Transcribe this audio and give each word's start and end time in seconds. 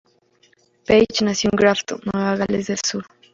Page 0.87 1.23
nació 1.23 1.51
en 1.53 1.57
Grafton, 1.57 2.01
Nueva 2.11 2.35
Gales 2.35 2.65
del 2.65 2.79
Sur. 2.83 3.05